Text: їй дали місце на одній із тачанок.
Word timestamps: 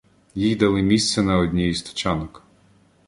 їй 0.35 0.55
дали 0.55 0.81
місце 0.81 1.23
на 1.23 1.37
одній 1.37 1.69
із 1.69 1.81
тачанок. 1.81 2.43